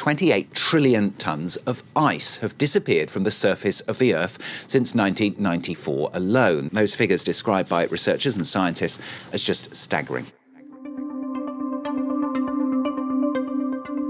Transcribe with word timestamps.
28 0.00 0.54
trillion 0.54 1.10
tons 1.18 1.58
of 1.66 1.82
ice 1.94 2.38
have 2.38 2.56
disappeared 2.56 3.10
from 3.10 3.24
the 3.24 3.30
surface 3.30 3.82
of 3.82 3.98
the 3.98 4.14
Earth 4.14 4.38
since 4.66 4.94
1994 4.94 6.10
alone. 6.14 6.70
Those 6.72 6.96
figures 6.96 7.22
described 7.22 7.68
by 7.68 7.84
researchers 7.84 8.36
and 8.36 8.46
scientists 8.46 9.02
as 9.32 9.48
just 9.48 9.76
staggering. 9.76 10.24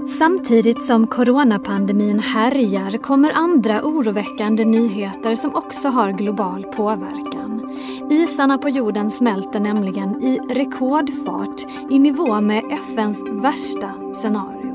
Samtidigt 0.07 0.83
som 0.83 1.07
coronapandemin 1.07 2.19
härjar 2.19 2.97
kommer 2.97 3.31
andra 3.31 3.83
oroväckande 3.83 4.65
nyheter 4.65 5.35
som 5.35 5.55
också 5.55 5.87
har 5.87 6.11
global 6.11 6.63
påverkan. 6.63 7.77
Isarna 8.11 8.57
på 8.57 8.69
jorden 8.69 9.11
smälter 9.11 9.59
nämligen 9.59 10.23
i 10.23 10.39
rekordfart 10.49 11.61
i 11.89 11.99
nivå 11.99 12.41
med 12.41 12.63
FNs 12.71 13.23
värsta 13.29 14.13
scenario. 14.13 14.70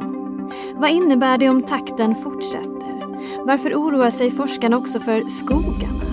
Vad 0.74 0.90
innebär 0.90 1.38
det 1.38 1.48
om 1.48 1.62
takten 1.62 2.14
fortsätter? 2.14 2.76
Varför 3.46 3.74
oroar 3.74 4.10
sig 4.10 4.30
forskarna 4.30 4.77
också 4.77 5.00
för 5.00 5.20
skogarna? 5.20 6.06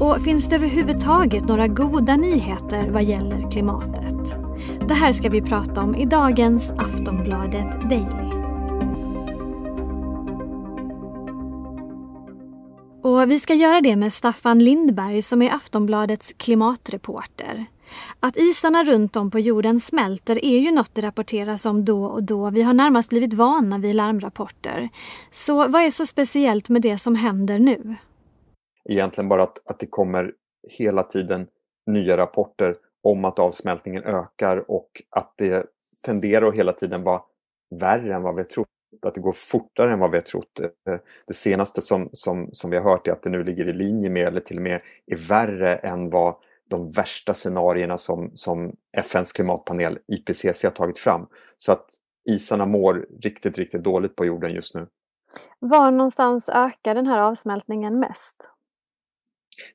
Och 0.00 0.20
finns 0.20 0.48
det 0.48 0.56
överhuvudtaget 0.56 1.48
några 1.48 1.68
goda 1.68 2.16
nyheter 2.16 2.90
vad 2.90 3.04
gäller 3.04 3.50
klimatet? 3.50 4.36
Det 4.88 4.94
här 4.94 5.12
ska 5.12 5.28
vi 5.28 5.42
prata 5.42 5.82
om 5.82 5.94
i 5.94 6.04
dagens 6.04 6.70
Aftonbladet 6.70 7.80
Daily. 7.90 8.36
Och 13.02 13.30
vi 13.30 13.40
ska 13.40 13.54
göra 13.54 13.80
det 13.80 13.96
med 13.96 14.12
Staffan 14.12 14.58
Lindberg 14.58 15.22
som 15.22 15.42
är 15.42 15.54
Aftonbladets 15.54 16.34
klimatreporter. 16.36 17.66
Att 18.20 18.36
isarna 18.36 18.84
runt 18.84 19.16
om 19.16 19.30
på 19.30 19.38
jorden 19.38 19.80
smälter 19.80 20.44
är 20.44 20.58
ju 20.58 20.70
något 20.70 20.94
det 20.94 21.02
rapporteras 21.02 21.66
om 21.66 21.84
då 21.84 22.04
och 22.04 22.22
då. 22.22 22.50
Vi 22.50 22.62
har 22.62 22.74
närmast 22.74 23.08
blivit 23.08 23.34
vana 23.34 23.78
vid 23.78 23.94
larmrapporter. 23.94 24.88
Så 25.30 25.68
vad 25.68 25.82
är 25.82 25.90
så 25.90 26.06
speciellt 26.06 26.68
med 26.68 26.82
det 26.82 26.98
som 26.98 27.14
händer 27.14 27.58
nu? 27.58 27.96
Egentligen 28.88 29.28
bara 29.28 29.42
att, 29.42 29.70
att 29.70 29.78
det 29.78 29.86
kommer 29.86 30.32
hela 30.68 31.02
tiden 31.02 31.46
nya 31.86 32.16
rapporter 32.16 32.76
om 33.02 33.24
att 33.24 33.38
avsmältningen 33.38 34.02
ökar 34.02 34.70
och 34.70 35.02
att 35.10 35.34
det 35.38 35.66
tenderar 36.04 36.48
att 36.48 36.54
hela 36.54 36.72
tiden 36.72 37.02
vara 37.02 37.20
värre 37.80 38.14
än 38.14 38.22
vad 38.22 38.34
vi 38.34 38.44
trott 38.44 38.68
att 39.02 39.14
det 39.14 39.20
går 39.20 39.32
fortare 39.32 39.92
än 39.92 39.98
vad 39.98 40.10
vi 40.10 40.16
har 40.16 40.22
trott. 40.22 40.60
Eh, 40.60 40.96
det 41.26 41.34
senaste 41.34 41.80
som, 41.80 42.08
som, 42.12 42.48
som 42.52 42.70
vi 42.70 42.76
har 42.76 42.84
hört 42.84 43.06
är 43.06 43.12
att 43.12 43.22
det 43.22 43.30
nu 43.30 43.44
ligger 43.44 43.68
i 43.68 43.72
linje 43.72 44.10
med, 44.10 44.26
eller 44.26 44.40
till 44.40 44.56
och 44.56 44.62
med 44.62 44.80
är 45.06 45.16
värre 45.16 45.74
än 45.76 46.10
vad 46.10 46.34
de 46.68 46.90
värsta 46.90 47.34
scenarierna 47.34 47.98
som, 47.98 48.30
som 48.34 48.72
FNs 48.96 49.32
klimatpanel 49.32 49.98
IPCC 50.08 50.64
har 50.64 50.70
tagit 50.70 50.98
fram. 50.98 51.26
Så 51.56 51.72
att 51.72 51.86
isarna 52.28 52.66
mår 52.66 53.06
riktigt, 53.22 53.58
riktigt 53.58 53.84
dåligt 53.84 54.16
på 54.16 54.24
jorden 54.26 54.54
just 54.54 54.74
nu. 54.74 54.86
Var 55.58 55.90
någonstans 55.90 56.48
ökar 56.48 56.94
den 56.94 57.06
här 57.06 57.20
avsmältningen 57.20 57.98
mest? 57.98 58.50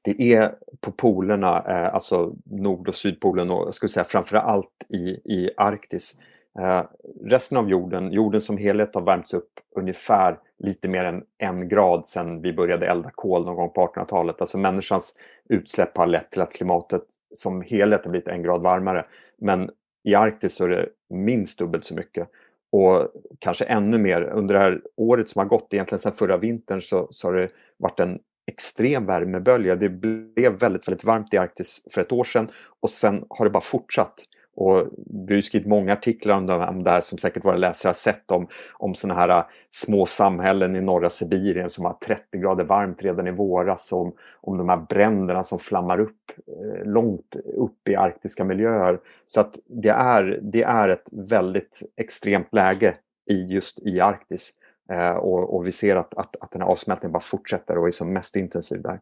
Det 0.02 0.33
är 0.33 0.56
på 0.80 0.92
polerna, 0.92 1.64
eh, 1.67 1.94
alltså 1.94 2.33
Nord 2.45 2.88
och 2.88 2.95
Sydpolen 2.95 3.52
och 3.52 3.66
jag 3.66 3.73
skulle 3.73 3.89
säga 3.89 4.03
framför 4.03 4.38
allt 4.38 4.86
i, 4.89 4.98
i 5.33 5.50
Arktis. 5.58 6.16
Eh, 6.59 6.83
resten 7.26 7.58
av 7.58 7.70
jorden, 7.70 8.11
jorden 8.11 8.42
som 8.42 8.58
helhet 8.58 8.95
har 8.95 9.02
värmts 9.02 9.33
upp 9.33 9.52
ungefär 9.76 10.39
lite 10.64 10.90
mer 10.90 11.04
än 11.04 11.23
en 11.38 11.70
grad 11.70 12.08
sedan 12.08 12.42
vi 12.42 12.54
började 12.54 12.88
elda 12.88 13.12
kol 13.16 13.45
någon 13.45 13.56
gång 13.56 13.70
på 13.70 13.88
1800-talet. 13.88 14.42
Alltså 14.42 14.58
människans 14.58 15.16
utsläpp 15.50 15.98
har 15.98 16.08
lett 16.08 16.31
till 16.31 16.42
att 16.42 16.54
klimatet 16.54 17.04
som 17.34 17.62
helhet 17.62 18.04
har 18.04 18.12
blivit 18.12 18.28
en 18.28 18.44
grad 18.44 18.62
varmare. 18.62 19.06
Men 19.38 19.70
i 20.04 20.16
Arktis 20.16 20.54
så 20.54 20.64
är 20.64 20.70
det 20.70 20.89
minst 21.09 21.59
dubbelt 21.59 21.84
så 21.84 21.95
mycket. 21.95 22.30
Och 22.72 23.08
kanske 23.39 23.66
ännu 23.66 23.98
mer. 23.98 24.22
Under 24.22 24.54
det 24.54 24.59
här 24.59 24.82
året 24.98 25.30
som 25.30 25.39
har 25.39 25.45
gått, 25.45 25.73
egentligen 25.73 26.00
sedan 26.00 26.12
förra 26.12 26.38
vintern, 26.38 26.82
så, 26.82 27.08
så 27.09 27.28
har 27.28 27.34
det 27.34 27.50
varit 27.78 28.00
en 28.00 28.20
extrem 28.52 29.06
värmebölja. 29.06 29.76
Det 29.76 29.89
blev 29.89 30.59
väldigt, 30.59 30.88
väldigt 30.88 31.04
varmt 31.04 31.34
i 31.34 31.38
Arktis 31.38 31.82
för 31.92 32.02
ett 32.02 32.12
år 32.12 32.23
sedan 32.23 32.48
och 32.80 32.89
sen 32.89 33.26
har 33.30 33.45
det 33.45 33.52
bara 33.52 33.61
fortsatt. 33.61 34.14
Och 34.61 34.88
vi 35.27 35.33
har 35.36 35.42
skrivit 35.42 35.67
många 35.67 35.94
artiklar 35.94 36.36
om 36.70 36.83
det 36.83 36.89
här 36.89 37.02
som 37.02 37.17
säkert 37.17 37.45
våra 37.45 37.58
läsare 37.58 37.89
har 37.89 37.94
sett 37.94 38.32
om, 38.32 38.48
om 38.73 38.95
sådana 38.95 39.20
här 39.20 39.30
äh, 39.30 39.44
små 39.70 40.05
samhällen 40.05 40.76
i 40.76 40.82
norra 40.82 41.10
Sibirien 41.10 41.70
som 41.70 41.86
har 41.86 41.94
30 41.94 42.38
grader 42.38 42.64
varmt 42.64 43.02
redan 43.02 43.27
i 43.27 43.32
våras. 43.32 43.92
Om, 43.92 44.14
om 44.42 44.58
de 44.58 44.70
här 44.70 44.86
bränderna 44.89 45.44
som 45.44 45.60
flammar 45.60 45.99
upp 45.99 46.17
eh, 46.48 46.86
långt 46.86 47.36
upp 47.55 47.88
i 47.89 47.95
arktiska 47.95 48.44
miljöer. 48.44 48.99
Så 49.26 49.42
att 49.42 49.60
det 49.67 49.89
är, 49.89 50.39
det 50.42 50.64
är 50.64 50.89
ett 50.89 51.10
väldigt 51.11 51.83
extremt 51.98 52.54
läge 52.54 52.95
i 53.30 53.45
just 53.45 53.80
i 53.80 53.99
Arktis. 53.99 54.52
Eh, 54.92 55.16
och, 55.16 55.55
och, 55.55 55.67
vi 55.67 55.72
ser 55.72 55.95
att, 55.95 56.14
att, 56.14 56.36
att 56.43 56.52
den 56.52 56.61
här 56.61 56.70
avsmältningen 56.70 57.11
bara 57.11 57.20
fortsätter 57.20 57.78
och 57.78 57.88
är 57.88 57.92
som 57.92 58.14
mest 58.14 58.36
intensiv 58.36 58.82
där. 58.82 58.99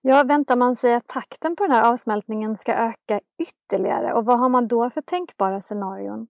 Ja, 0.00 0.24
väntar 0.24 0.56
man 0.56 0.76
sig 0.76 0.94
att 0.94 1.06
takten 1.06 1.56
på 1.56 1.64
den 1.64 1.72
här 1.72 1.92
avsmältningen 1.92 2.56
ska 2.56 2.74
öka 2.74 3.20
ytterligare 3.42 4.12
och 4.12 4.24
vad 4.24 4.38
har 4.38 4.48
man 4.48 4.68
då 4.68 4.90
för 4.90 5.00
tänkbara 5.00 5.60
scenarion? 5.60 6.26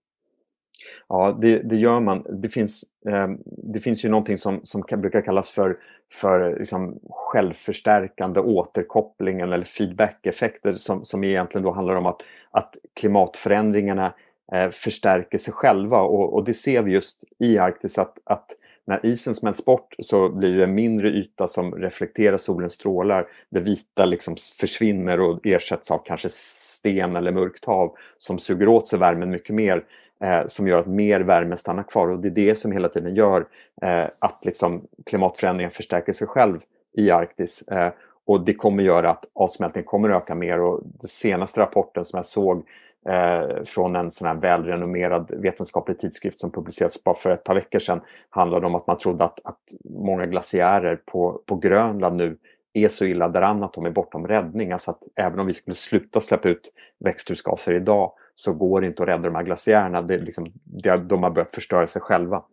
Ja, 1.07 1.37
det, 1.41 1.69
det 1.69 1.75
gör 1.75 1.99
man. 1.99 2.25
Det 2.41 2.49
finns, 2.49 2.83
eh, 3.09 3.27
det 3.73 3.79
finns 3.79 4.05
ju 4.05 4.09
någonting 4.09 4.37
som, 4.37 4.59
som 4.63 4.83
kan, 4.83 5.01
brukar 5.01 5.21
kallas 5.21 5.49
för, 5.49 5.77
för 6.13 6.59
liksom 6.59 6.99
självförstärkande 7.09 8.39
återkoppling 8.39 9.39
eller 9.39 9.63
feedback-effekter 9.63 10.73
som, 10.73 11.03
som 11.03 11.23
egentligen 11.23 11.65
då 11.65 11.71
handlar 11.71 11.95
om 11.95 12.05
att, 12.05 12.21
att 12.51 12.77
klimatförändringarna 12.99 14.13
eh, 14.53 14.69
förstärker 14.69 15.37
sig 15.37 15.53
själva 15.53 16.01
och, 16.01 16.33
och 16.33 16.45
det 16.45 16.53
ser 16.53 16.83
vi 16.83 16.91
just 16.91 17.23
i 17.39 17.57
Arktis 17.57 17.97
att, 17.97 18.17
att 18.23 18.45
när 18.89 19.05
isen 19.05 19.35
smälts 19.35 19.65
bort 19.65 19.95
så 19.99 20.29
blir 20.29 20.57
det 20.57 20.63
en 20.63 20.75
mindre 20.75 21.07
yta 21.07 21.47
som 21.47 21.75
reflekterar 21.75 22.37
solens 22.37 22.73
strålar. 22.73 23.27
Det 23.49 23.59
vita 23.59 24.05
liksom 24.05 24.35
försvinner 24.59 25.19
och 25.19 25.45
ersätts 25.45 25.91
av 25.91 26.01
kanske 26.05 26.29
sten 26.31 27.15
eller 27.15 27.31
mörkt 27.31 27.65
hav 27.65 27.95
som 28.17 28.39
suger 28.39 28.67
åt 28.67 28.87
sig 28.87 28.99
värmen 28.99 29.29
mycket 29.29 29.55
mer. 29.55 29.83
Eh, 30.23 30.41
som 30.45 30.67
gör 30.67 30.79
att 30.79 30.87
mer 30.87 31.19
värme 31.19 31.57
stannar 31.57 31.83
kvar 31.83 32.07
och 32.07 32.19
det 32.19 32.27
är 32.27 32.31
det 32.31 32.55
som 32.55 32.71
hela 32.71 32.87
tiden 32.87 33.15
gör 33.15 33.45
eh, 33.81 34.03
att 34.03 34.45
liksom, 34.45 34.87
klimatförändringen 35.05 35.71
förstärker 35.71 36.13
sig 36.13 36.27
själv 36.27 36.59
i 36.97 37.11
Arktis. 37.11 37.61
Eh, 37.61 37.91
och 38.25 38.45
det 38.45 38.53
kommer 38.53 38.83
göra 38.83 39.09
att 39.09 39.25
avsmältningen 39.35 39.85
kommer 39.85 40.09
öka 40.09 40.35
mer 40.35 40.59
och 40.59 40.81
den 40.83 41.09
senaste 41.09 41.59
rapporten 41.59 42.05
som 42.05 42.17
jag 42.17 42.25
såg 42.25 42.63
eh, 43.07 43.63
från 43.63 43.95
en 43.95 44.11
sån 44.11 44.27
här 44.27 44.35
välrenommerad 44.35 45.31
vetenskaplig 45.31 45.99
tidskrift 45.99 46.39
som 46.39 46.51
publicerades 46.51 47.03
bara 47.03 47.15
för 47.15 47.29
ett 47.29 47.43
par 47.43 47.55
veckor 47.55 47.79
sedan 47.79 48.01
handlade 48.29 48.65
om 48.65 48.75
att 48.75 48.87
man 48.87 48.97
trodde 48.97 49.23
att, 49.23 49.39
att 49.43 49.61
många 49.89 50.25
glaciärer 50.25 50.95
på, 50.95 51.41
på 51.45 51.55
Grönland 51.55 52.15
nu 52.15 52.37
är 52.73 52.89
så 52.89 53.05
illa 53.05 53.29
däran 53.29 53.63
att 53.63 53.73
de 53.73 53.85
är 53.85 53.91
bortom 53.91 54.27
räddning. 54.27 54.71
Alltså 54.71 54.91
att 54.91 55.03
även 55.15 55.39
om 55.39 55.47
vi 55.47 55.53
skulle 55.53 55.75
sluta 55.75 56.21
släppa 56.21 56.49
ut 56.49 56.71
växthusgaser 56.99 57.73
idag 57.73 58.11
så 58.33 58.53
går 58.53 58.81
det 58.81 58.87
inte 58.87 59.03
att 59.03 59.09
rädda 59.09 59.23
de 59.23 59.35
här 59.35 59.43
glaciärerna. 59.43 60.01
Det, 60.01 60.17
liksom, 60.17 60.45
det, 60.63 60.97
de 60.97 61.23
har 61.23 61.29
börjat 61.29 61.51
förstöra 61.51 61.87
sig 61.87 62.01
själva. 62.01 62.43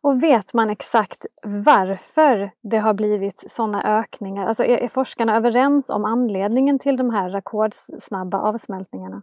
Och 0.00 0.22
vet 0.22 0.54
man 0.54 0.70
exakt 0.70 1.18
varför 1.44 2.50
det 2.62 2.78
har 2.78 2.94
blivit 2.94 3.44
sådana 3.50 3.98
ökningar? 4.00 4.46
Alltså 4.46 4.64
är, 4.64 4.78
är 4.78 4.88
forskarna 4.88 5.36
överens 5.36 5.90
om 5.90 6.04
anledningen 6.04 6.78
till 6.78 6.96
de 6.96 7.10
här 7.10 7.30
rekordsnabba 7.30 8.38
avsmältningarna? 8.38 9.22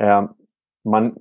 Ehm, 0.00 0.28
man, 0.84 1.14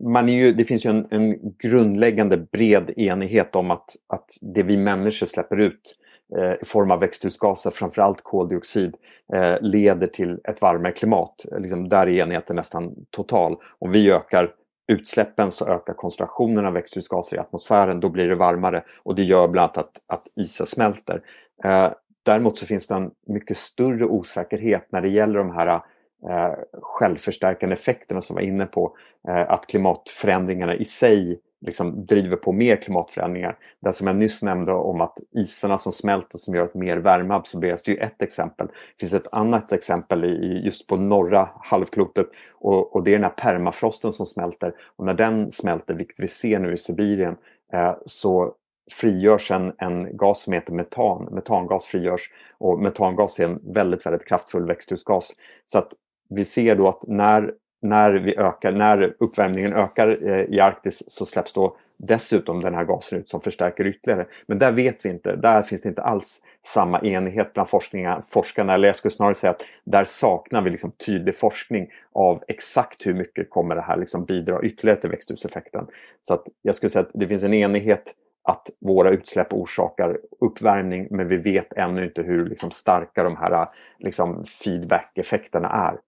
man 0.00 0.28
är 0.28 0.32
ju, 0.32 0.52
det 0.52 0.64
finns 0.64 0.86
ju 0.86 0.90
en, 0.90 1.06
en, 1.10 1.54
grundläggande 1.58 2.36
bred 2.36 2.90
enighet 2.96 3.56
om 3.56 3.70
att, 3.70 3.96
att 4.06 4.38
det 4.40 4.62
vi 4.62 4.76
människor 4.76 5.26
släpper 5.26 5.56
ut 5.56 5.96
eh, 6.36 6.52
i 6.52 6.64
form 6.64 6.90
av 6.90 7.00
växthusgaser, 7.00 7.70
framförallt 7.70 8.22
koldioxid, 8.22 8.94
eh, 9.34 9.56
leder 9.60 10.06
till 10.06 10.40
ett 10.44 10.60
varmare 10.60 10.92
klimat. 10.92 11.46
Liksom, 11.58 11.88
där 11.88 12.06
är 12.06 12.22
enigheten 12.22 12.56
nästan 12.56 12.94
total. 13.10 13.56
Om 13.78 13.92
vi 13.92 14.12
ökar 14.12 14.50
utsläppen 14.92 15.50
så 15.50 15.66
ökar 15.66 15.94
koncentrationen 15.94 16.66
av 16.66 16.72
växthusgaser 16.72 17.36
i 17.36 17.40
atmosfären, 17.40 18.00
då 18.00 18.08
blir 18.08 18.28
det 18.28 18.34
varmare 18.34 18.84
och 19.02 19.14
det 19.14 19.22
gör 19.22 19.48
bland 19.48 19.64
annat 19.64 19.78
att, 19.78 20.18
att 20.18 20.38
isen 20.38 20.66
smälter. 20.66 21.22
Eh, 21.64 21.92
däremot 22.22 22.56
så 22.56 22.66
finns 22.66 22.88
det 22.88 22.94
en 22.94 23.10
mycket 23.26 23.56
större 23.56 24.04
osäkerhet 24.04 24.88
när 24.92 25.00
det 25.00 25.08
gäller 25.08 25.38
de 25.38 25.50
här 25.50 25.80
eh, 26.28 26.54
självförstärkande 26.82 27.72
effekterna 27.72 28.20
som 28.20 28.34
var 28.34 28.42
inne 28.42 28.66
på. 28.66 28.96
Eh, 29.28 29.50
att 29.50 29.66
klimatförändringarna 29.66 30.74
i 30.74 30.84
sig 30.84 31.40
liksom 31.60 32.06
driver 32.06 32.36
på 32.36 32.52
mer 32.52 32.76
klimatförändringar. 32.76 33.58
Det 33.80 33.92
som 33.92 34.06
jag 34.06 34.16
nyss 34.16 34.42
nämnde 34.42 34.72
om 34.72 35.00
att 35.00 35.18
isarna 35.34 35.78
som 35.78 35.92
smälter 35.92 36.38
som 36.38 36.54
gör 36.54 36.64
att 36.64 36.74
mer 36.74 36.96
värme 36.96 37.34
absorberas, 37.34 37.82
det 37.82 37.90
är 37.90 37.94
ju 37.94 38.00
ett 38.00 38.22
exempel. 38.22 38.66
Det 38.66 39.00
finns 39.00 39.14
ett 39.14 39.32
annat 39.34 39.72
exempel 39.72 40.24
i, 40.24 40.60
just 40.64 40.86
på 40.86 40.96
norra 40.96 41.48
halvklotet 41.60 42.26
och, 42.52 42.94
och 42.94 43.04
det 43.04 43.10
är 43.10 43.14
den 43.14 43.24
här 43.24 43.30
permafrosten 43.30 44.12
som 44.12 44.26
smälter. 44.26 44.74
Och 44.96 45.04
när 45.04 45.14
den 45.14 45.52
smälter, 45.52 45.94
vilket 45.94 46.20
vi 46.20 46.28
ser 46.28 46.58
nu 46.58 46.72
i 46.72 46.76
Sibirien, 46.76 47.36
eh, 47.72 47.94
så 48.06 48.54
frigörs 48.92 49.50
en, 49.50 49.72
en 49.78 50.16
gas 50.16 50.42
som 50.42 50.52
heter 50.52 50.72
metan. 50.72 51.28
Metangas 51.30 51.86
frigörs 51.86 52.30
och 52.58 52.78
metangas 52.78 53.40
är 53.40 53.44
en 53.44 53.60
väldigt, 53.72 54.06
väldigt 54.06 54.28
kraftfull 54.28 54.66
växthusgas. 54.66 55.32
Så 55.64 55.78
att 55.78 55.92
vi 56.28 56.44
ser 56.44 56.76
då 56.76 56.88
att 56.88 57.04
när, 57.06 57.52
när, 57.82 58.14
vi 58.14 58.36
ökar, 58.36 58.72
när 58.72 59.14
uppvärmningen 59.18 59.72
ökar 59.72 60.28
eh, 60.28 60.54
i 60.54 60.60
Arktis 60.60 61.02
så 61.06 61.26
släpps 61.26 61.52
då 61.52 61.76
dessutom 61.98 62.60
den 62.60 62.74
här 62.74 62.84
gasen 62.84 63.18
ut 63.18 63.28
som 63.28 63.40
förstärker 63.40 63.86
ytterligare. 63.86 64.26
Men 64.46 64.58
där 64.58 64.72
vet 64.72 65.04
vi 65.04 65.08
inte, 65.08 65.36
där 65.36 65.62
finns 65.62 65.82
det 65.82 65.88
inte 65.88 66.02
alls 66.02 66.42
samma 66.66 67.00
enighet 67.00 67.52
bland 67.52 67.68
forskarna. 68.24 68.74
Eller 68.74 68.88
jag 68.88 68.96
skulle 68.96 69.12
snarare 69.12 69.34
säga 69.34 69.50
att 69.50 69.64
där 69.84 70.04
saknar 70.04 70.62
vi 70.62 70.70
liksom 70.70 70.90
tydlig 71.06 71.36
forskning 71.36 71.88
av 72.12 72.42
exakt 72.48 73.06
hur 73.06 73.14
mycket 73.14 73.50
kommer 73.50 73.74
det 73.74 73.82
här 73.82 73.96
liksom 73.96 74.24
bidra 74.24 74.62
ytterligare 74.62 75.00
till 75.00 75.10
växthuseffekten. 75.10 75.86
Så 76.20 76.34
att 76.34 76.44
jag 76.62 76.74
skulle 76.74 76.90
säga 76.90 77.02
att 77.02 77.10
det 77.14 77.28
finns 77.28 77.42
en 77.42 77.54
enighet 77.54 78.14
att 78.48 78.70
våra 78.80 79.10
utsläpp 79.10 79.52
orsakar 79.52 80.18
uppvärmning 80.40 81.08
men 81.10 81.28
vi 81.28 81.36
vet 81.36 81.72
ännu 81.72 82.04
inte 82.04 82.22
hur 82.22 82.48
liksom, 82.48 82.70
starka 82.70 83.24
de 83.24 83.36
här 83.36 83.68
liksom, 83.98 84.44
feedback-effekterna 84.44 85.68
är. 85.68 85.98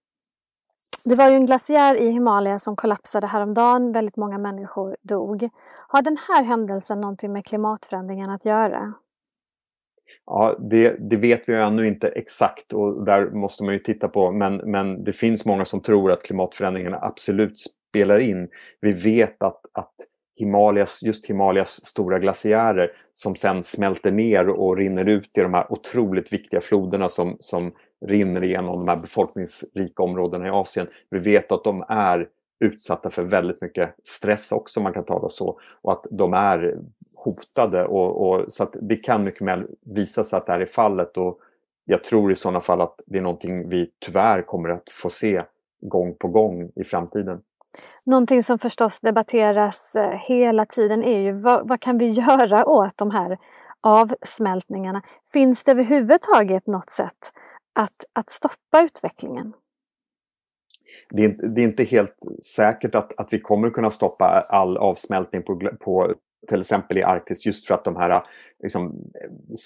Det 1.05 1.15
var 1.15 1.29
ju 1.29 1.35
en 1.35 1.47
glaciär 1.47 1.95
i 1.95 2.11
Himalaya 2.11 2.59
som 2.59 2.77
kollapsade 2.77 3.27
häromdagen. 3.27 3.93
Väldigt 3.93 4.17
många 4.17 4.39
människor 4.39 4.97
dog. 5.03 5.49
Har 5.89 6.03
den 6.03 6.17
här 6.29 6.45
händelsen 6.45 7.01
någonting 7.01 7.33
med 7.33 7.47
klimatförändringen 7.47 8.31
att 8.31 8.45
göra? 8.45 8.95
Ja, 10.27 10.57
det, 10.71 11.11
det, 11.11 11.17
vet 11.17 11.49
vi 11.49 11.55
ännu 11.55 11.87
inte 11.87 12.09
exakt 12.09 12.73
och 12.73 13.05
där 13.05 13.31
måste 13.31 13.65
man 13.65 13.75
ju 13.75 13.81
titta 13.81 14.09
på. 14.09 14.33
Men, 14.33 14.57
men 14.57 15.05
det 15.05 15.13
finns 15.13 15.45
många 15.45 15.65
som 15.65 15.81
tror 15.81 16.13
att 16.13 16.23
klimatförändringarna 16.23 16.99
absolut 17.03 17.59
spelar 17.91 18.19
in. 18.19 18.49
Vi 18.81 18.93
vet 18.93 19.43
att, 19.43 19.61
att 19.73 19.95
Himalayas, 20.39 21.03
just 21.03 21.27
Himalayas 21.27 21.87
stora 21.87 22.19
glaciärer 22.19 22.93
som 23.13 23.35
sen 23.35 23.63
smälter 23.63 24.13
ner 24.13 24.49
och 24.49 24.77
rinner 24.77 25.05
ut 25.05 25.39
i 25.39 25.41
de 25.41 25.55
här 25.55 25.73
otroligt 25.73 26.33
viktiga 26.33 26.61
floderna 26.61 27.09
som, 27.09 27.37
som 27.41 27.73
rinner 28.07 28.45
igenom 28.45 28.79
de 28.79 28.89
här 28.89 29.03
befolkningsrika 29.03 30.03
områdena 30.03 30.47
i 30.47 30.51
Asien. 30.51 30.87
Vi 31.11 31.19
vet 31.19 31.53
att 31.53 31.65
de 31.65 31.85
är 31.89 32.29
utsatta 32.61 33.11
för 33.11 33.23
väldigt 33.23 33.61
mycket 33.61 33.95
stress 34.03 34.53
också, 34.53 34.81
om 34.81 34.85
man 34.85 34.93
kan 34.93 35.05
tala 35.05 35.29
så. 35.29 35.61
Och 35.83 35.93
att 35.93 36.07
de 36.11 36.35
är 36.35 36.79
hotade. 37.25 37.85
Och, 37.85 38.29
och, 38.29 38.53
så 38.53 38.63
att 38.63 38.77
det 38.81 38.97
kan 38.97 39.25
mycket 39.25 39.47
väl 39.47 39.67
visa 39.81 40.25
sig 40.25 40.37
att 40.37 40.47
det 40.47 40.53
här 40.53 40.61
är 40.61 40.67
fallet. 40.67 41.19
Och 41.19 41.39
jag 41.85 42.05
tror 42.05 42.33
i 42.33 42.35
sådana 42.35 42.61
fall 42.61 42.81
att 42.81 43.01
det 43.07 43.19
är 43.19 43.23
någonting 43.23 43.69
vi 43.69 43.91
tyvärr 43.99 44.43
kommer 44.43 44.69
att 44.69 44.91
få 44.91 45.11
se 45.11 45.43
gång 45.81 46.15
på 46.15 46.29
gång 46.29 46.71
i 46.77 46.85
framtiden. 46.85 47.41
Någonting 48.07 48.43
som 48.43 48.59
förstås 48.59 49.01
debatteras 49.01 49.97
eh, 49.97 50.11
hela 50.11 50.67
tiden 50.67 51.05
är 51.05 51.21
ju 51.21 51.33
vad, 51.33 51.69
vad 51.69 51.81
kan 51.81 51.99
vi 51.99 52.09
göra 52.09 52.67
åt 52.67 52.99
de 52.99 53.11
här 53.11 53.39
avsmältningarna? 53.83 55.03
Finns 55.33 55.65
det 55.65 55.71
överhuvudtaget 55.71 56.67
något 56.67 56.91
sätt 56.91 57.33
att, 57.79 58.05
att 58.13 58.31
stoppa 58.31 58.83
utvecklingen? 58.83 59.53
Det 61.11 61.25
är, 61.25 61.55
det 61.55 61.61
är, 61.61 61.65
inte 61.65 61.85
helt 61.85 62.17
säkert 62.57 62.95
att, 62.95 63.21
att 63.21 63.33
vi 63.33 63.41
kommer 63.41 63.71
kunna 63.71 63.91
stoppa 63.91 64.43
all 64.49 64.77
avsmältning 64.77 65.43
på, 65.43 65.71
på 65.81 66.15
till 66.49 66.61
exempel 66.61 66.99
i 66.99 67.03
Arktis 67.03 67.47
just 67.47 67.67
för 67.67 67.75
att 67.75 67.85
de 67.85 67.97
här 67.97 68.23
liksom, 68.63 69.13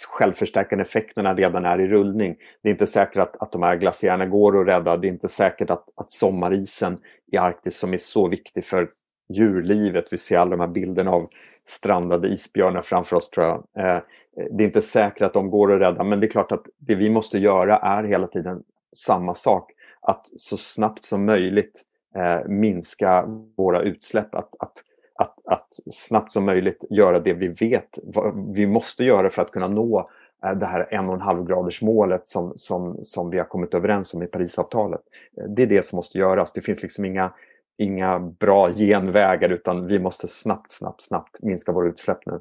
självförstärkande 0.08 0.82
effekterna 0.82 1.34
redan 1.34 1.64
är 1.64 1.80
i 1.80 1.88
rullning. 1.88 2.36
Det 2.62 2.68
är 2.68 2.72
inte 2.72 2.86
säkert 2.86 3.16
att, 3.16 3.42
att 3.42 3.52
de 3.52 3.62
här 3.62 3.76
glaciärerna 3.76 4.26
går 4.26 4.60
att 4.60 4.66
rädda. 4.66 4.96
Det 4.96 5.06
är 5.06 5.12
inte 5.12 5.28
säkert 5.28 5.70
att, 5.70 5.84
att 5.96 6.12
sommarisen 6.12 6.98
i 7.32 7.36
Arktis 7.36 7.78
som 7.78 7.92
är 7.92 7.96
så 7.96 8.28
viktig 8.28 8.64
för 8.64 8.88
djurlivet. 9.34 10.12
Vi 10.12 10.18
ser 10.18 10.38
alla 10.38 10.50
de 10.50 10.60
här 10.60 10.68
bilderna 10.68 11.10
av 11.10 11.28
strandade 11.68 12.28
isbjörnar 12.28 12.82
framför 12.82 13.16
oss 13.16 13.30
tror 13.30 13.46
jag. 13.46 13.56
Eh, 13.56 14.02
det 14.50 14.64
är 14.64 14.66
inte 14.66 14.82
säkert 14.82 15.22
att 15.22 15.34
de 15.34 15.50
går 15.50 15.72
att 15.72 15.80
rädda 15.80 16.04
men 16.04 16.20
det 16.20 16.26
är 16.26 16.30
klart 16.30 16.52
att 16.52 16.64
det 16.78 16.94
vi 16.94 17.10
måste 17.10 17.38
göra 17.38 17.76
är 17.76 18.04
hela 18.04 18.26
tiden 18.26 18.62
samma 18.96 19.34
sak. 19.34 19.72
Att 20.00 20.26
så 20.36 20.56
snabbt 20.56 21.04
som 21.04 21.24
möjligt 21.24 21.82
eh, 22.16 22.48
minska 22.48 23.24
våra 23.56 23.82
utsläpp. 23.82 24.34
Att, 24.34 24.54
att, 24.58 24.72
att, 25.14 25.34
att 25.44 25.66
snabbt 25.90 26.32
som 26.32 26.44
möjligt 26.44 26.84
göra 26.90 27.18
det 27.18 27.34
vi 27.34 27.48
vet 27.48 27.98
vad 28.02 28.54
vi 28.54 28.66
måste 28.66 29.04
göra 29.04 29.30
för 29.30 29.42
att 29.42 29.50
kunna 29.50 29.68
nå 29.68 30.10
eh, 30.44 30.52
det 30.52 30.66
här 30.66 30.88
en 30.90 31.08
och 31.08 31.14
en 31.14 31.20
halv 31.20 31.46
graders 31.46 31.82
målet 31.82 32.26
som, 32.26 32.52
som, 32.56 32.98
som 33.02 33.30
vi 33.30 33.38
har 33.38 33.44
kommit 33.44 33.74
överens 33.74 34.14
om 34.14 34.22
i 34.22 34.26
Parisavtalet. 34.26 35.00
Det 35.48 35.62
är 35.62 35.66
det 35.66 35.84
som 35.84 35.96
måste 35.96 36.18
göras. 36.18 36.52
Det 36.52 36.60
finns 36.60 36.82
liksom 36.82 37.04
inga, 37.04 37.32
inga 37.78 38.18
bra 38.18 38.72
genvägar 38.72 39.48
utan 39.48 39.86
vi 39.86 39.98
måste 39.98 40.28
snabbt, 40.28 40.70
snabbt, 40.70 41.02
snabbt 41.02 41.42
minska 41.42 41.72
våra 41.72 41.88
utsläpp 41.88 42.26
nu. 42.26 42.40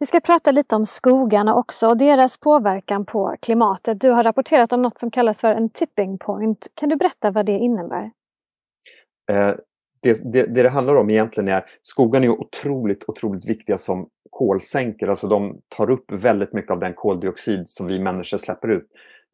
Vi 0.00 0.06
ska 0.06 0.20
prata 0.20 0.50
lite 0.50 0.76
om 0.76 0.86
skogarna 0.86 1.54
också 1.54 1.88
och 1.88 1.96
deras 1.96 2.38
påverkan 2.38 3.04
på 3.04 3.36
klimatet. 3.42 4.00
Du 4.00 4.10
har 4.10 4.22
rapporterat 4.22 4.72
om 4.72 4.82
något 4.82 4.98
som 4.98 5.10
kallas 5.10 5.40
för 5.40 5.52
en 5.52 5.70
tipping 5.70 6.18
point. 6.18 6.66
Kan 6.74 6.88
du 6.88 6.96
berätta 6.96 7.30
vad 7.30 7.46
det 7.46 7.58
innebär? 7.58 8.10
Eh, 9.32 9.54
det, 10.02 10.32
det, 10.32 10.46
det, 10.46 10.62
det 10.62 10.68
handlar 10.68 10.96
om 10.96 11.10
egentligen 11.10 11.48
är 11.48 11.64
skogarna 11.82 12.26
är 12.26 12.30
otroligt, 12.30 13.04
otroligt 13.08 13.48
viktiga 13.48 13.78
som 13.78 14.08
kolsänkor. 14.30 15.08
Alltså 15.08 15.28
de 15.28 15.60
tar 15.68 15.90
upp 15.90 16.12
väldigt 16.12 16.52
mycket 16.52 16.70
av 16.70 16.80
den 16.80 16.94
koldioxid 16.94 17.68
som 17.68 17.86
vi 17.86 17.98
människor 17.98 18.38
släpper 18.38 18.68
ut. 18.68 18.86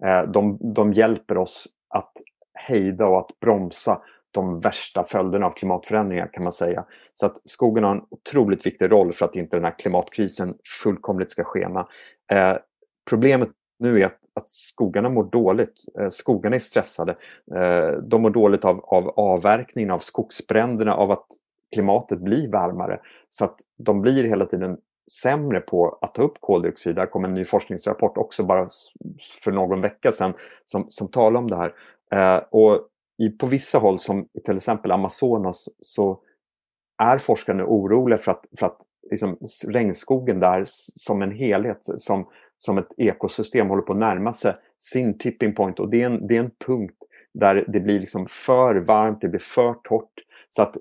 Eh, 0.05 0.31
de, 0.31 0.59
de 0.75 0.93
hjälper 0.93 1.39
oss 1.39 1.67
att 1.95 2.13
hejda 2.55 3.07
och 3.07 3.19
att 3.19 3.41
bromsa 3.41 4.01
de 4.35 4.61
värsta 4.61 5.05
följderna 5.05 5.47
av 5.47 5.51
klimatförändringar 5.51 6.31
kan 6.33 6.43
man 6.43 6.53
säga. 6.53 6.85
Så 7.13 7.27
att 7.27 7.41
skogen 7.45 7.85
har 7.85 7.91
en 7.91 8.03
otroligt 8.11 8.67
viktig 8.67 8.93
roll 8.93 9.13
för 9.13 9.25
att 9.25 9.37
inte 9.37 9.57
den 9.57 9.65
här 9.65 9.79
klimatkrisen 9.79 10.55
fullkomligt 10.83 11.31
ska 11.31 11.45
skena. 11.45 11.89
Eh, 12.33 12.57
problemet 13.11 13.49
nu 13.79 14.01
är 14.01 14.07
att, 14.07 14.19
att 14.35 14.49
skogarna 14.49 15.09
mår 15.09 15.25
dåligt. 15.25 15.85
Eh, 16.01 16.09
skogarna 16.09 16.57
är 16.57 16.61
stressade. 16.61 17.17
Eh, 17.55 17.89
de 17.89 18.23
mår 18.23 18.31
dåligt 18.31 18.65
av, 18.65 18.85
av 18.85 19.09
avverkningen, 19.09 19.91
av 19.91 19.99
skogsbränderna, 19.99 20.95
av 20.95 21.11
att 21.11 21.27
klimatet 21.75 22.21
blir 22.21 22.49
varmare. 22.49 23.01
Så 23.29 23.45
att 23.45 23.57
de 23.79 24.01
blir 24.01 24.25
hela 24.25 24.47
tiden 24.47 24.77
sämre 25.11 25.61
på 25.61 25.99
att 26.01 26.15
ta 26.15 26.23
upp 26.23 26.41
koldioxid. 26.41 26.97
Där 26.97 27.07
kom 27.07 27.25
en 27.25 27.35
ny 27.35 27.45
forskningsrapport 27.45 28.19
också 28.19 28.45
bara 28.45 28.69
för 29.45 29.53
någon 29.53 29.81
vecka 29.81 30.13
sedan 30.13 30.35
som, 30.65 30.87
som 30.89 31.09
talar 31.09 31.41
om 31.41 31.51
det 31.51 31.57
här. 31.57 31.75
Eh, 32.13 32.43
och 32.51 32.89
i, 33.19 33.31
på 33.31 33.47
vissa 33.47 33.79
håll, 33.79 33.99
som 33.99 34.29
till 34.45 34.57
exempel 34.57 34.93
Amazonas, 34.93 35.69
så 35.79 36.21
är 37.03 37.19
forskarna 37.19 37.65
oroliga 37.67 38.19
för 38.19 38.33
att, 38.33 38.45
för 38.59 38.67
att 38.67 38.81
liksom, 39.11 39.39
regnskogen 39.69 40.41
där 40.41 40.63
som 40.67 41.23
en 41.23 41.33
helhet, 41.33 41.79
som, 41.81 42.27
som 42.57 42.79
ett 42.79 42.89
ekosystem 42.97 43.69
håller 43.69 43.83
på 43.83 43.93
att 43.93 43.99
närma 43.99 44.33
sig 44.33 44.55
sin 44.79 45.19
tipping 45.19 45.55
point. 45.55 45.81
Och 45.81 45.91
det 45.91 46.03
är 46.03 46.07
en, 46.07 46.27
det 46.27 46.37
är 46.37 46.41
en 46.41 46.51
punkt 46.67 46.97
där 47.35 47.65
det 47.69 47.81
blir 47.81 48.01
liksom 48.01 48.27
för 48.27 48.75
varmt, 48.75 49.21
det 49.21 49.29
blir 49.29 49.41
för 49.41 49.75
torrt. 49.75 50.21
Så 50.51 50.63
att 50.63 50.77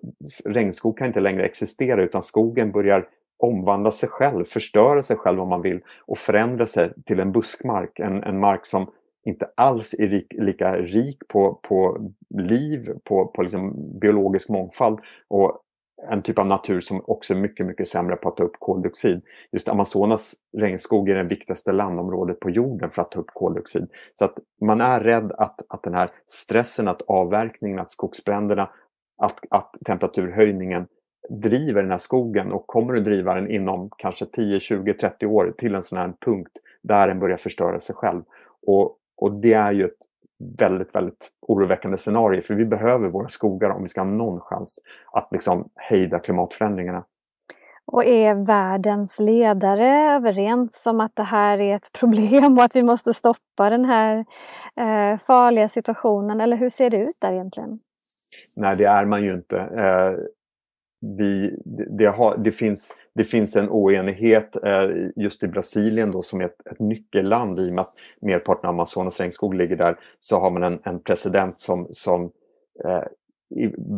regnskog 0.46 0.98
kan 0.98 1.08
inte 1.08 1.20
längre 1.20 1.46
existera 1.46 2.04
utan 2.04 2.22
skogen 2.22 2.72
börjar 2.72 3.08
omvandla 3.38 3.92
sig 3.92 4.10
själv, 4.10 4.46
förstöra 4.46 5.04
sig 5.04 5.18
själv 5.18 5.42
om 5.42 5.50
man 5.50 5.62
vill 5.62 5.82
och 6.06 6.18
förändra 6.18 6.66
sig 6.66 6.94
till 7.06 7.20
en 7.20 7.32
buskmark. 7.32 8.00
En, 8.00 8.24
en 8.24 8.40
mark 8.40 8.66
som 8.66 8.92
inte 9.26 9.50
alls 9.58 9.94
är 10.00 10.08
rik, 10.08 10.34
lika 10.34 10.76
rik 10.76 11.18
på, 11.28 11.54
på 11.54 12.12
liv, 12.30 12.90
på, 13.04 13.26
på 13.26 13.42
liksom 13.42 13.74
biologisk 14.00 14.50
mångfald 14.50 15.00
och 15.28 15.60
en 16.10 16.22
typ 16.22 16.40
av 16.40 16.48
natur 16.48 16.80
som 16.80 17.02
också 17.08 17.34
är 17.34 17.38
mycket, 17.38 17.66
mycket 17.66 17.88
sämre 17.88 18.16
på 18.16 18.30
att 18.30 18.38
ta 18.38 18.44
upp 18.44 18.56
koldioxid. 18.60 19.22
Just 19.52 19.70
Amazonas 19.70 20.34
regnskog 20.58 21.10
är 21.10 21.16
det 21.16 21.24
viktigaste 21.24 21.72
landområdet 21.72 22.40
på 22.40 22.50
jorden 22.50 22.90
för 22.90 23.02
att 23.02 23.12
ta 23.12 23.20
upp 23.20 23.34
koldioxid. 23.34 23.88
Så 24.14 24.26
att 24.26 24.40
man 24.62 24.82
är 24.82 25.00
rädd 25.00 25.32
att, 25.32 25.62
att 25.70 25.84
den 25.84 25.94
här 25.94 26.10
stressen, 26.28 26.88
att 26.88 27.02
avverkningen, 27.02 27.80
att 27.80 27.92
skogsbränderna, 27.92 28.70
att, 29.18 29.40
att 29.50 29.78
temperaturhöjningen 29.86 30.88
driver 31.30 31.82
den 31.82 31.92
här 31.92 31.98
skogen 31.98 32.52
och 32.52 32.68
kommer 32.68 32.94
att 32.94 33.06
driva 33.06 33.36
den 33.36 33.52
inom 33.52 33.90
kanske 33.98 34.26
10, 34.26 34.60
20, 34.60 34.94
30 34.94 35.26
år 35.26 35.54
till 35.58 35.76
en 35.76 35.84
sån 35.84 35.98
här 35.98 36.14
punkt 36.26 36.52
där 36.82 37.08
den 37.08 37.20
börjar 37.20 37.38
förstöra 37.38 37.80
sig 37.80 37.96
själv. 37.96 38.22
Och 38.68 38.98
och 39.24 39.32
det 39.32 39.54
är 39.54 39.72
ju 39.72 39.86
ett 39.86 39.98
väldigt, 40.60 40.96
väldigt 40.96 41.32
oroväckande 41.42 41.98
scenario 41.98 42.42
för 42.42 42.56
vi 42.56 42.66
behöver 42.66 43.10
våra 43.10 43.28
skogar 43.28 43.70
om 43.70 43.82
vi 43.82 43.88
ska 43.88 44.02
ha 44.02 44.06
någon 44.06 44.40
chans 44.40 44.80
att 45.12 45.28
liksom 45.32 45.70
hejda 45.76 46.20
klimatförändringarna. 46.20 47.06
Och 47.86 48.06
är 48.06 48.46
världens 48.46 49.20
ledare 49.20 50.16
överens 50.16 50.88
om 50.88 51.00
att 51.00 51.16
det 51.16 51.24
här 51.24 51.60
är 51.60 51.76
ett 51.76 51.92
problem 52.00 52.58
och 52.58 52.64
att 52.64 52.76
vi 52.76 52.84
måste 52.84 53.14
stoppa 53.14 53.70
den 53.70 53.86
här 53.86 54.26
eh, 54.78 55.18
farliga 55.18 55.68
situationen? 55.68 56.42
Eller 56.42 56.58
hur 56.58 56.70
ser 56.70 56.90
det 56.90 56.98
ut 56.98 57.18
där 57.22 57.34
egentligen? 57.34 57.72
Nej, 58.56 58.76
det 58.76 58.86
är 58.86 59.06
man 59.06 59.24
ju 59.24 59.34
inte. 59.34 59.58
Eh, 59.58 60.26
vi, 61.18 61.60
det, 61.98 62.06
har, 62.06 62.38
det, 62.38 62.52
finns, 62.52 62.98
det 63.16 63.24
finns 63.24 63.56
en 63.56 63.70
oenighet 63.70 64.56
eh, 64.64 64.90
just 65.16 65.44
i 65.44 65.48
Brasilien 65.48 66.12
då, 66.12 66.22
som 66.22 66.42
är 66.42 66.46
ett, 66.46 66.68
ett 66.72 66.80
nyckelland 66.80 67.60
i 67.60 67.70
och 67.70 67.74
med 67.74 67.82
att 67.82 67.94
merparten 68.22 68.70
av 68.70 68.76
Amazonas 68.76 69.20
regnskog 69.20 69.56
ligger 69.56 69.76
där. 69.76 70.00
Så 70.20 70.40
har 70.40 70.52
man 70.52 70.64
en, 70.64 70.80
en 70.84 71.00
president 71.00 71.60
som, 71.60 71.88
som 71.90 72.32
eh, 72.86 73.04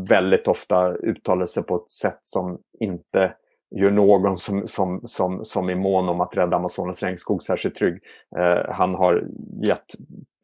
väldigt 0.09 0.47
ofta 0.47 0.93
uttalar 0.93 1.45
sig 1.45 1.63
på 1.63 1.75
ett 1.75 1.89
sätt 1.89 2.19
som 2.21 2.59
inte 2.79 3.33
gör 3.75 3.91
någon 3.91 4.35
som, 4.35 4.67
som, 4.67 5.01
som, 5.03 5.43
som 5.43 5.69
är 5.69 5.75
mån 5.75 6.09
om 6.09 6.21
att 6.21 6.37
rädda 6.37 6.55
Amazonas 6.55 7.03
regnskog 7.03 7.43
särskilt 7.43 7.75
trygg. 7.75 8.03
Eh, 8.37 8.71
han 8.73 8.95
har 8.95 9.27
gett 9.63 9.95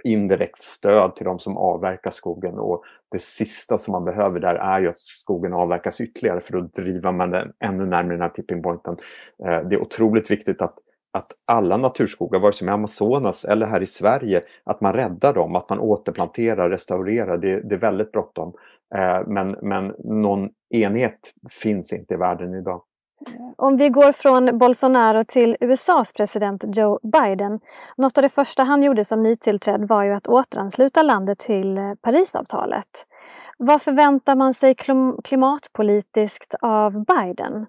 indirekt 0.03 0.61
stöd 0.61 1.15
till 1.15 1.25
de 1.25 1.39
som 1.39 1.57
avverkar 1.57 2.11
skogen 2.11 2.59
och 2.59 2.83
det 3.11 3.21
sista 3.21 3.77
som 3.77 3.91
man 3.91 4.05
behöver 4.05 4.39
där 4.39 4.55
är 4.55 4.79
ju 4.79 4.89
att 4.89 4.99
skogen 4.99 5.53
avverkas 5.53 6.01
ytterligare 6.01 6.39
för 6.39 6.53
då 6.53 6.61
driver 6.61 7.11
man 7.11 7.29
den 7.29 7.53
ännu 7.59 7.85
närmare 7.85 8.13
den 8.13 8.21
här 8.21 8.29
tipping 8.29 8.63
pointen. 8.63 8.97
Eh, 9.45 9.67
det 9.67 9.75
är 9.75 9.81
otroligt 9.81 10.31
viktigt 10.31 10.61
att 10.61 10.75
att 11.13 11.31
alla 11.47 11.77
naturskogar, 11.77 12.39
vare 12.39 12.53
sig 12.53 12.67
i 12.67 12.71
Amazonas 12.71 13.45
eller 13.45 13.65
här 13.65 13.81
i 13.81 13.85
Sverige, 13.85 14.41
att 14.63 14.81
man 14.81 14.93
räddar 14.93 15.33
dem, 15.33 15.55
att 15.55 15.69
man 15.69 15.79
återplanterar, 15.79 16.69
restaurerar. 16.69 17.37
Det, 17.37 17.61
det 17.61 17.75
är 17.75 17.79
väldigt 17.79 18.11
bråttom. 18.11 18.53
Eh, 18.95 19.27
men, 19.27 19.57
men 19.61 19.93
någon 19.99 20.49
enhet 20.69 21.33
finns 21.49 21.93
inte 21.93 22.13
i 22.13 22.17
världen 22.17 22.53
idag. 22.53 22.81
Om 23.57 23.77
vi 23.77 23.89
går 23.89 24.11
från 24.11 24.57
Bolsonaro 24.57 25.23
till 25.27 25.57
USAs 25.59 26.13
president 26.13 26.77
Joe 26.77 26.99
Biden. 27.03 27.59
Något 27.97 28.17
av 28.17 28.21
det 28.21 28.29
första 28.29 28.63
han 28.63 28.83
gjorde 28.83 29.05
som 29.05 29.23
nytillträdd 29.23 29.87
var 29.87 30.03
ju 30.03 30.13
att 30.13 30.27
återansluta 30.27 31.01
landet 31.01 31.39
till 31.39 31.77
eh, 31.77 31.93
Parisavtalet. 32.01 33.05
Vad 33.57 33.81
förväntar 33.81 34.35
man 34.35 34.53
sig 34.53 34.75
klimatpolitiskt 35.23 36.55
av 36.61 37.05
Biden? 37.05 37.65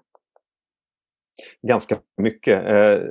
Ganska 1.67 1.95
mycket. 2.17 2.69
Eh, 2.69 3.07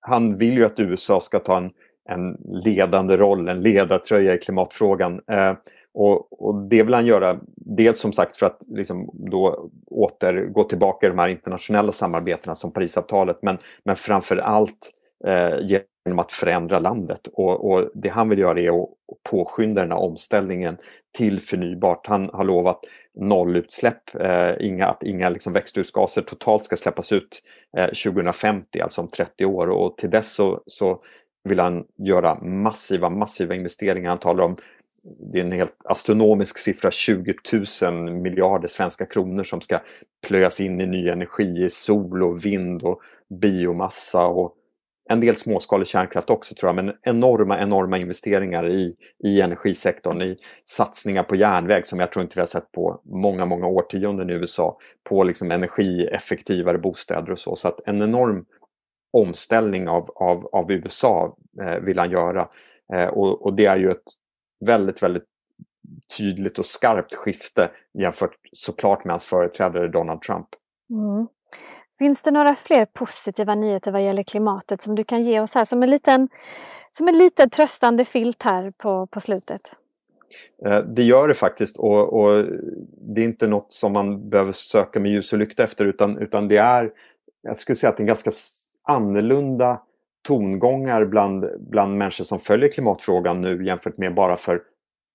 han 0.00 0.36
vill 0.36 0.56
ju 0.56 0.64
att 0.64 0.80
USA 0.80 1.20
ska 1.20 1.38
ta 1.38 1.56
en, 1.56 1.70
en 2.08 2.36
ledande 2.64 3.16
roll, 3.16 3.48
en 3.48 3.60
ledartröja 3.60 4.34
i 4.34 4.38
klimatfrågan. 4.38 5.20
Eh, 5.32 5.52
och, 5.94 6.42
och, 6.42 6.68
det 6.68 6.82
vill 6.82 6.94
han 6.94 7.06
göra 7.06 7.40
dels 7.56 8.00
som 8.00 8.12
sagt 8.12 8.36
för 8.36 8.46
att 8.46 8.64
liksom 8.68 9.10
då 9.12 9.70
återgå 9.86 10.64
tillbaka 10.64 11.06
i 11.06 11.10
de 11.10 11.18
här 11.18 11.28
internationella 11.28 11.92
samarbetena 11.92 12.54
som 12.54 12.72
Parisavtalet 12.72 13.38
men, 13.42 13.58
men 13.84 13.96
framför 13.96 14.36
allt 14.36 14.90
eh, 15.26 15.80
genom 16.04 16.18
att 16.18 16.32
förändra 16.32 16.78
landet. 16.78 17.28
Och, 17.32 17.70
och, 17.70 17.90
det 17.94 18.08
han 18.08 18.28
vill 18.28 18.38
göra 18.38 18.60
är 18.60 18.82
att 18.82 18.88
påskynda 19.30 19.80
den 19.80 19.92
här 19.92 19.98
omställningen 19.98 20.76
till 21.16 21.40
förnybart. 21.40 22.06
Han 22.06 22.30
har 22.32 22.44
lovat 22.44 22.78
nollutsläpp, 23.20 24.14
eh, 24.20 24.52
inga, 24.60 24.86
att 24.86 25.02
inga 25.02 25.28
liksom 25.28 25.52
växthusgaser 25.52 26.22
totalt 26.22 26.64
ska 26.64 26.76
släppas 26.76 27.12
ut 27.12 27.42
eh, 27.76 27.86
2050, 27.86 28.80
alltså 28.80 29.00
om 29.00 29.08
30 29.08 29.44
år. 29.44 29.70
Och 29.70 29.96
till 29.96 30.10
dess 30.10 30.34
så, 30.34 30.62
så 30.66 31.02
vill 31.48 31.60
han 31.60 31.84
göra 31.98 32.42
massiva, 32.42 33.10
massiva 33.10 33.54
investeringar. 33.54 34.08
Han 34.10 34.18
talar 34.18 34.44
om 34.44 34.56
det 35.32 35.38
är 35.38 35.44
en 35.44 35.52
helt 35.52 35.76
astronomisk 35.84 36.58
siffra, 36.58 36.90
20 36.90 37.34
000 37.82 38.12
miljarder 38.12 38.68
svenska 38.68 39.06
kronor 39.06 39.44
som 39.44 39.60
ska 39.60 39.78
plöjas 40.26 40.60
in 40.60 40.80
i 40.80 40.86
ny 40.86 41.08
energi, 41.08 41.64
i 41.64 41.68
sol 41.70 42.22
och 42.22 42.44
vind 42.44 42.82
och 42.82 43.00
biomassa 43.40 44.26
och 44.26 44.56
en 45.10 45.20
del 45.20 45.36
småskalig 45.36 45.86
kärnkraft 45.86 46.30
också 46.30 46.54
tror 46.54 46.68
jag, 46.68 46.84
men 46.84 46.94
enorma, 47.02 47.60
enorma 47.60 47.98
investeringar 47.98 48.68
i, 48.68 48.94
i 49.24 49.40
energisektorn, 49.40 50.22
i 50.22 50.36
satsningar 50.64 51.22
på 51.22 51.36
järnväg 51.36 51.86
som 51.86 52.00
jag 52.00 52.12
tror 52.12 52.22
inte 52.22 52.36
vi 52.36 52.40
har 52.40 52.46
sett 52.46 52.72
på 52.72 53.00
många, 53.04 53.46
många 53.46 53.66
årtionden 53.66 54.30
i 54.30 54.32
USA, 54.32 54.78
på 55.08 55.24
liksom 55.24 55.50
energieffektivare 55.50 56.78
bostäder 56.78 57.32
och 57.32 57.38
så. 57.38 57.56
Så 57.56 57.68
att 57.68 57.88
en 57.88 58.02
enorm 58.02 58.44
omställning 59.12 59.88
av, 59.88 60.10
av, 60.14 60.46
av 60.46 60.72
USA 60.72 61.36
eh, 61.62 61.76
vill 61.80 61.98
han 61.98 62.10
göra. 62.10 62.48
Eh, 62.94 63.06
och, 63.06 63.46
och 63.46 63.54
det 63.54 63.66
är 63.66 63.76
ju 63.76 63.90
ett 63.90 64.04
väldigt, 64.60 65.02
väldigt 65.02 65.24
tydligt 66.16 66.58
och 66.58 66.66
skarpt 66.66 67.14
skifte 67.14 67.70
jämfört 67.98 68.36
såklart 68.52 69.04
med 69.04 69.12
hans 69.12 69.24
företrädare 69.24 69.88
Donald 69.88 70.22
Trump. 70.22 70.48
Mm. 70.90 71.26
Finns 71.98 72.22
det 72.22 72.30
några 72.30 72.54
fler 72.54 72.84
positiva 72.84 73.54
nyheter 73.54 73.92
vad 73.92 74.04
gäller 74.04 74.22
klimatet 74.22 74.82
som 74.82 74.94
du 74.94 75.04
kan 75.04 75.24
ge 75.24 75.40
oss 75.40 75.54
här 75.54 75.64
som 75.64 75.82
en 75.82 75.90
liten, 75.90 76.28
som 76.90 77.08
en 77.08 77.18
liten 77.18 77.50
tröstande 77.50 78.04
filt 78.04 78.42
här 78.42 78.72
på, 78.78 79.06
på 79.06 79.20
slutet? 79.20 79.60
Eh, 80.66 80.78
det 80.78 81.02
gör 81.02 81.28
det 81.28 81.34
faktiskt 81.34 81.76
och, 81.76 82.20
och, 82.20 82.44
det 83.14 83.20
är 83.20 83.24
inte 83.24 83.46
något 83.46 83.72
som 83.72 83.92
man 83.92 84.28
behöver 84.28 84.52
söka 84.52 85.00
med 85.00 85.10
ljus 85.10 85.32
och 85.32 85.38
lykta 85.38 85.64
efter 85.64 85.84
utan, 85.84 86.18
utan 86.18 86.48
det 86.48 86.56
är, 86.56 86.92
jag 87.42 87.56
skulle 87.56 87.76
säga 87.76 87.90
att 87.90 87.96
det 87.96 88.00
är 88.00 88.04
en 88.04 88.06
ganska 88.06 88.30
annorlunda 88.82 89.80
tongångar 90.22 91.04
bland, 91.04 91.44
bland 91.70 91.98
människor 91.98 92.24
som 92.24 92.38
följer 92.38 92.70
klimatfrågan 92.70 93.40
nu 93.40 93.64
jämfört 93.66 93.98
med 93.98 94.14
bara 94.14 94.36
för 94.36 94.60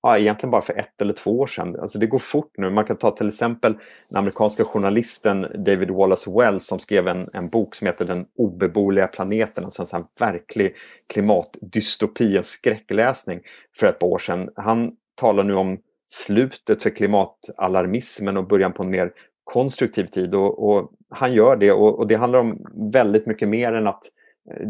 ja, 0.05 0.17
egentligen 0.17 0.51
bara 0.51 0.61
för 0.61 0.79
ett 0.79 1.01
eller 1.01 1.13
två 1.13 1.39
år 1.39 1.47
sedan. 1.47 1.75
Alltså 1.79 1.99
det 1.99 2.07
går 2.07 2.19
fort 2.19 2.51
nu. 2.57 2.69
Man 2.69 2.85
kan 2.85 2.97
ta 2.97 3.11
till 3.11 3.27
exempel 3.27 3.73
den 4.11 4.19
amerikanska 4.19 4.63
journalisten 4.63 5.41
David 5.65 5.91
Wallace 5.91 6.31
Wells 6.31 6.67
som 6.67 6.79
skrev 6.79 7.07
en, 7.07 7.27
en 7.33 7.49
bok 7.49 7.75
som 7.75 7.87
heter 7.87 8.05
Den 8.05 8.25
obeboeliga 8.37 9.07
planeten. 9.07 9.63
Alltså 9.63 9.97
en 9.97 10.03
verklig 10.19 10.75
klimatdystopi, 11.13 12.37
en 12.37 12.43
skräckläsning 12.43 13.39
för 13.79 13.87
ett 13.87 13.99
par 13.99 14.07
år 14.07 14.19
sedan. 14.19 14.49
Han 14.55 14.91
talar 15.15 15.43
nu 15.43 15.55
om 15.55 15.77
slutet 16.07 16.83
för 16.83 16.89
klimatalarmismen 16.89 18.37
och 18.37 18.47
början 18.47 18.73
på 18.73 18.83
en 18.83 18.89
mer 18.89 19.11
konstruktiv 19.43 20.05
tid. 20.05 20.35
Och, 20.35 20.69
och 20.69 20.91
han 21.09 21.33
gör 21.33 21.55
det 21.55 21.71
och, 21.71 21.99
och 21.99 22.07
det 22.07 22.15
handlar 22.15 22.39
om 22.39 22.65
väldigt 22.93 23.25
mycket 23.25 23.49
mer 23.49 23.73
än 23.73 23.87
att 23.87 24.03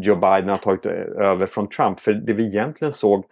Joe 0.02 0.16
Biden 0.16 0.48
har 0.48 0.56
tagit 0.56 0.86
över 0.86 1.46
från 1.46 1.68
Trump. 1.68 2.00
För 2.00 2.12
det 2.12 2.32
vi 2.32 2.46
egentligen 2.46 2.92
såg 2.92 3.24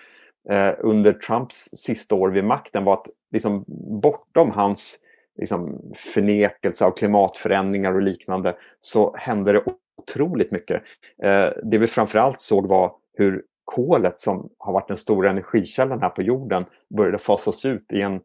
eh, 0.51 0.71
under 0.79 1.13
Trumps 1.13 1.69
sista 1.73 2.15
år 2.15 2.31
vid 2.31 2.45
makten 2.45 2.85
var 2.85 2.93
att 2.93 3.09
liksom, 3.33 3.65
bortom 4.03 4.51
hans 4.51 4.99
liksom, 5.39 5.93
förnekelse 6.15 6.85
av 6.85 6.91
klimatförändringar 6.91 7.95
och 7.95 8.03
liknande 8.03 8.57
så 8.81 9.17
hände 9.17 9.53
det 9.53 9.63
otroligt 9.97 10.51
mycket. 10.51 10.83
Eh, 11.23 11.49
det 11.63 11.79
vi 11.79 11.87
framförallt 11.87 12.41
såg 12.41 12.69
var 12.69 12.93
hur 13.13 13.43
kolet 13.65 14.21
som 14.21 14.51
har 14.59 14.73
varit 14.73 14.89
den 14.89 14.97
stora 14.97 15.31
energikällan 15.31 16.01
här 16.01 16.09
på 16.09 16.23
jorden 16.23 16.65
började 16.97 17.19
fasas 17.19 17.65
ut 17.65 17.93
i 17.93 18.01
en 18.01 18.21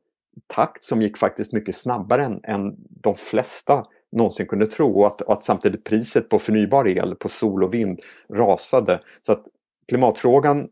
takt 0.48 0.84
som 0.84 1.02
gick 1.02 1.18
faktiskt 1.18 1.54
mycket 1.54 1.76
snabbare 1.76 2.24
än, 2.24 2.40
än 2.44 2.76
de 2.90 3.16
flesta 3.16 3.86
någonsin 4.12 4.48
kunde 4.48 4.66
tro 4.66 5.00
och 5.00 5.08
att, 5.08 5.22
och 5.22 5.34
att 5.34 5.44
samtidigt 5.44 5.84
priset 5.84 6.30
på 6.30 6.40
förnybar 6.40 6.88
el, 6.88 7.16
på 7.16 7.30
sol 7.30 7.64
och 7.64 7.74
vind 7.74 8.00
rasade. 8.34 9.00
Så 9.22 9.32
att 9.32 9.44
klimatfrågan 9.88 10.68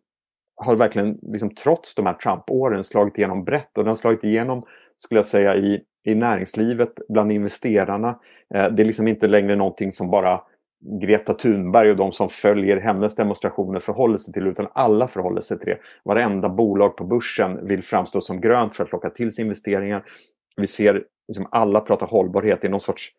har 0.56 0.76
verkligen, 0.76 1.20
liksom, 1.22 1.56
trots 1.56 1.96
de 1.96 2.06
här 2.06 2.14
Trump-åren, 2.14 2.84
slagit 2.84 3.18
igenom 3.18 3.44
brett 3.44 3.78
och 3.78 3.84
den 3.84 3.90
har 3.90 3.96
slagit 3.96 4.24
igenom, 4.24 4.64
skulle 4.96 5.20
jag 5.20 5.26
säga, 5.26 5.56
i, 5.56 5.82
i 6.04 6.16
näringslivet, 6.16 6.94
bland 7.10 7.32
investerarna. 7.32 8.20
Eh, 8.56 8.68
det 8.72 8.84
är 8.84 8.86
liksom 8.86 9.08
inte 9.08 9.28
längre 9.28 9.56
någonting 9.56 9.92
som 9.92 10.12
bara 10.12 10.42
Greta 11.02 11.34
Thunberg 11.34 11.92
och 11.92 11.98
de 11.98 12.12
som 12.12 12.30
följer 12.30 12.78
hennes 12.78 13.16
demonstrationer 13.16 13.80
förhåller 13.80 14.18
sig 14.18 14.34
till, 14.34 14.48
utan 14.48 14.68
alla 14.74 15.08
förhåller 15.08 15.42
sig 15.42 15.60
till 15.60 15.70
det. 15.70 15.80
Varenda 16.04 16.50
bolag 16.50 16.98
på 16.98 17.04
börsen 17.04 17.68
vill 17.68 17.84
framstå 17.84 18.22
som 18.22 18.42
grönt 18.42 18.76
för 18.76 18.84
att 18.84 18.92
locka 18.92 19.10
till 19.10 19.32
sig 19.32 19.44
investeringar. 19.44 20.04
Vi 20.56 20.68
ser 20.68 21.04
liksom 21.28 21.48
alla 21.52 21.80
prata 21.80 22.06
hållbarhet 22.06 22.64
i 22.64 22.70
någon 22.70 22.80
sorts 22.80 23.12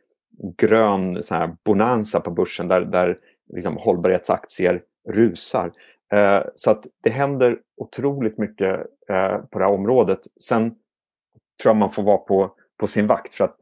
grön 0.57 1.23
så 1.23 1.35
här, 1.35 1.57
bonanza 1.65 2.21
på 2.21 2.31
börsen 2.31 2.69
där, 2.69 2.81
där 2.81 3.19
liksom, 3.55 3.77
hållbarhetsaktier 3.77 4.83
rusar. 5.09 5.73
Eh, 6.13 6.41
så 6.55 6.71
att 6.71 6.87
det 7.03 7.11
händer 7.11 7.59
otroligt 7.77 8.39
mycket 8.39 8.77
eh, 9.11 9.39
på 9.39 9.59
det 9.59 9.65
här 9.65 9.73
området. 9.73 10.21
Sen 10.43 10.71
tror 11.63 11.71
jag 11.71 11.77
man 11.77 11.91
får 11.91 12.03
vara 12.03 12.19
på, 12.19 12.53
på 12.81 12.87
sin 12.87 13.07
vakt 13.07 13.35
för 13.35 13.45
att 13.45 13.57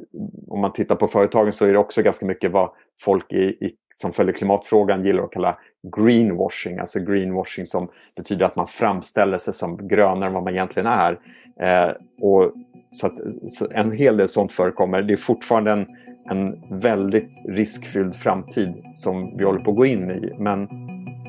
om 0.48 0.60
man 0.60 0.72
tittar 0.72 0.96
på 0.96 1.06
företagen 1.06 1.52
så 1.52 1.64
är 1.64 1.72
det 1.72 1.78
också 1.78 2.02
ganska 2.02 2.26
mycket 2.26 2.52
vad 2.52 2.70
folk 3.00 3.32
i, 3.32 3.44
i, 3.44 3.74
som 3.94 4.12
följer 4.12 4.34
klimatfrågan 4.34 5.04
gillar 5.04 5.22
att 5.22 5.32
kalla 5.32 5.58
greenwashing. 5.96 6.78
Alltså 6.78 7.00
greenwashing 7.00 7.66
som 7.66 7.88
betyder 8.16 8.46
att 8.46 8.56
man 8.56 8.66
framställer 8.66 9.38
sig 9.38 9.54
som 9.54 9.88
grönare 9.88 10.26
än 10.26 10.34
vad 10.34 10.44
man 10.44 10.52
egentligen 10.52 10.86
är. 10.86 11.20
Eh, 11.60 11.94
och 12.20 12.52
så, 12.90 13.06
att, 13.06 13.18
så 13.48 13.66
en 13.70 13.92
hel 13.92 14.16
del 14.16 14.28
sånt 14.28 14.52
förekommer. 14.52 15.02
Det 15.02 15.12
är 15.12 15.16
fortfarande 15.16 15.70
en, 15.70 15.86
en 16.30 16.54
väldigt 16.70 17.42
riskfylld 17.48 18.14
framtid 18.14 18.74
som 18.92 19.36
vi 19.36 19.44
håller 19.44 19.60
på 19.60 19.70
att 19.70 19.76
gå 19.76 19.86
in 19.86 20.10
i. 20.10 20.32
Men 20.38 20.68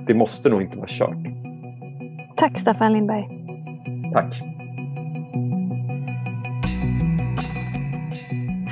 det 0.07 0.13
måste 0.13 0.49
nog 0.49 0.61
inte 0.61 0.77
vara 0.77 0.87
kört. 0.89 1.17
Tack 2.35 2.59
Staffan 2.59 2.93
Lindberg. 2.93 3.23
Tack. 4.13 4.33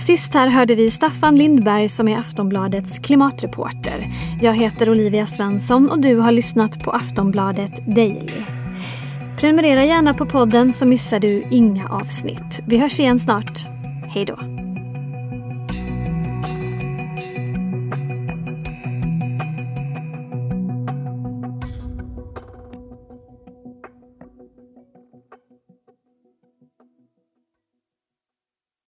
Sist 0.05 0.33
här 0.33 0.47
hörde 0.47 0.75
vi 0.75 0.91
Staffan 0.91 1.35
Lindberg 1.35 1.87
som 1.89 2.07
är 2.07 2.17
Aftonbladets 2.17 2.99
klimatreporter. 2.99 4.05
Jag 4.41 4.53
heter 4.53 4.89
Olivia 4.89 5.27
Svensson 5.27 5.89
och 5.89 6.01
du 6.01 6.15
har 6.15 6.31
lyssnat 6.31 6.83
på 6.83 6.91
Aftonbladet 6.91 7.95
Daily. 7.95 8.45
Prenumerera 9.39 9.83
gärna 9.83 10.13
på 10.13 10.25
podden 10.25 10.73
så 10.73 10.85
missar 10.85 11.19
du 11.19 11.43
inga 11.51 11.89
avsnitt. 11.89 12.61
Vi 12.67 12.77
hörs 12.77 12.99
igen 12.99 13.19
snart. 13.19 13.67
Hej 14.07 14.25
då. 14.25 14.54